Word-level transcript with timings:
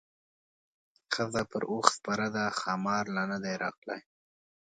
ښځه 1.13 1.41
پر 1.51 1.63
اوښ 1.71 1.87
سپره 1.97 2.25
ده 2.35 2.43
ښامار 2.59 3.05
لا 3.15 3.23
نه 3.31 3.37
دی 3.43 3.53
راغلی. 3.63 4.01